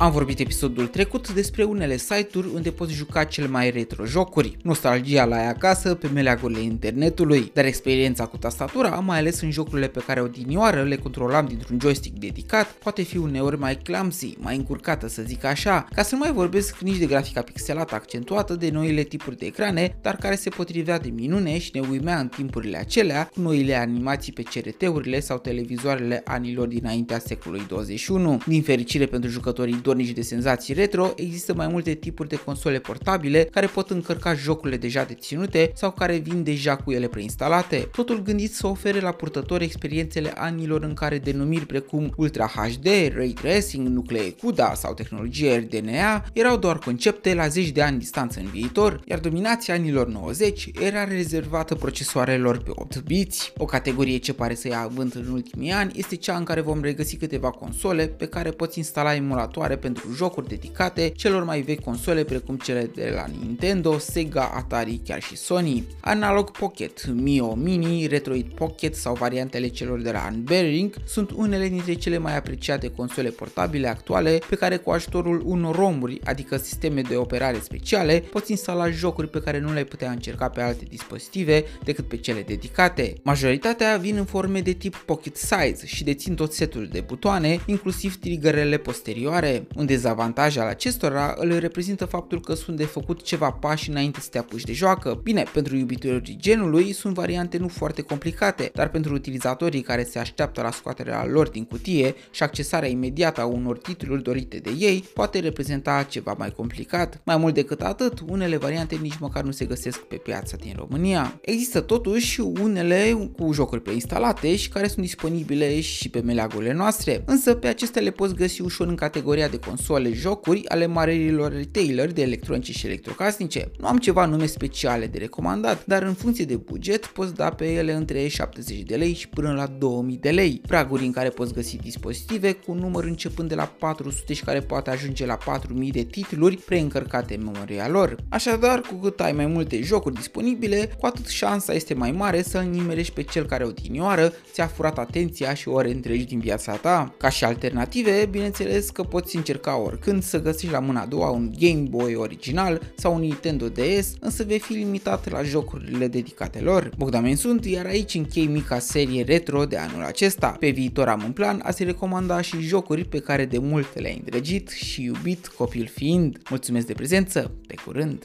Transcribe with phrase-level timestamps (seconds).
[0.00, 4.56] Am vorbit episodul trecut despre unele site-uri unde poți juca cel mai retro jocuri.
[4.62, 9.88] Nostalgia la ea acasă pe meleagurile internetului, dar experiența cu tastatura, mai ales în jocurile
[9.88, 15.08] pe care odinioară le controlam dintr-un joystick dedicat, poate fi uneori mai clumsy, mai încurcată
[15.08, 19.02] să zic așa, ca să nu mai vorbesc nici de grafica pixelată accentuată de noile
[19.02, 23.30] tipuri de ecrane, dar care se potrivea de minune și ne uimea în timpurile acelea
[23.34, 28.40] cu noile animații pe CRT-urile sau televizoarele anilor dinaintea secolului 21.
[28.46, 33.44] Din fericire pentru jucătorii dornici de senzații retro, există mai multe tipuri de console portabile
[33.44, 37.88] care pot încărca jocurile deja deținute sau care vin deja cu ele preinstalate.
[37.92, 43.28] Totul gândit să ofere la purtători experiențele anilor în care denumiri precum Ultra HD, Ray
[43.28, 48.46] Tracing, nuclee CUDA sau tehnologie RDNA erau doar concepte la zeci de ani distanță în
[48.46, 53.52] viitor, iar dominația anilor 90 era rezervată procesoarelor pe 8 biți.
[53.56, 56.82] O categorie ce pare să ia avânt în ultimii ani este cea în care vom
[56.82, 62.24] regăsi câteva console pe care poți instala emulatoare pentru jocuri dedicate celor mai vechi console
[62.24, 65.84] precum cele de la Nintendo, Sega, Atari, chiar și Sony.
[66.00, 71.94] Analog Pocket, Mio Mini, Retroid Pocket sau variantele celor de la Unbearing sunt unele dintre
[71.94, 77.16] cele mai apreciate console portabile actuale pe care cu ajutorul unor romuri, adică sisteme de
[77.16, 82.08] operare speciale, poți instala jocuri pe care nu le putea încerca pe alte dispozitive decât
[82.08, 83.14] pe cele dedicate.
[83.22, 88.16] Majoritatea vin în forme de tip pocket size și dețin tot setul de butoane, inclusiv
[88.16, 89.66] triggerele posterioare.
[89.76, 94.28] Un dezavantaj al acestora îl reprezintă faptul că sunt de făcut ceva pași înainte să
[94.30, 95.20] te apuci de joacă.
[95.22, 100.62] Bine, pentru iubitorii genului sunt variante nu foarte complicate, dar pentru utilizatorii care se așteaptă
[100.62, 105.38] la scoaterea lor din cutie și accesarea imediată a unor titluri dorite de ei poate
[105.38, 107.20] reprezenta ceva mai complicat.
[107.24, 111.40] Mai mult decât atât, unele variante nici măcar nu se găsesc pe piața din România.
[111.40, 117.54] Există totuși unele cu jocuri preinstalate și care sunt disponibile și pe meleagurile noastre, însă
[117.54, 122.22] pe acestea le poți găsi ușor în categoria de console jocuri ale marilor retailer de
[122.22, 123.70] electronice și electrocasnice.
[123.78, 127.72] Nu am ceva nume speciale de recomandat, dar în funcție de buget poți da pe
[127.72, 131.54] ele între 70 de lei și până la 2000 de lei, praguri în care poți
[131.54, 135.90] găsi dispozitive cu un număr începând de la 400 și care poate ajunge la 4000
[135.90, 138.16] de titluri preîncărcate în memoria lor.
[138.28, 142.58] Așadar, cu cât ai mai multe jocuri disponibile, cu atât șansa este mai mare să
[142.58, 147.14] îl nimerești pe cel care odinioară ți-a furat atenția și ore întregi din viața ta.
[147.16, 151.52] Ca și alternative, bineînțeles că poți încerca oricând să găsești la mâna a doua un
[151.58, 156.90] Game Boy original sau un Nintendo DS, însă vei fi limitat la jocurile dedicate lor.
[156.96, 160.56] Bogdamen sunt, iar aici închei mica serie retro de anul acesta.
[160.60, 164.16] Pe viitor am în plan a se recomanda și jocuri pe care de mult le-ai
[164.16, 166.38] îndrăgit și iubit copil fiind.
[166.50, 168.24] Mulțumesc de prezență, pe curând!